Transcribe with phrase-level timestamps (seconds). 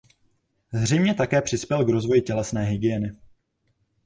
[0.73, 3.11] Zřejmě také přispěl k rozvoji tělesné hygieny.